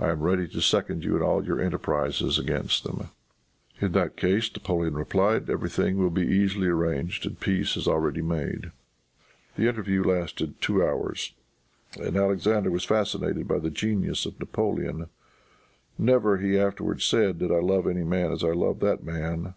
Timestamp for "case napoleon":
4.16-4.94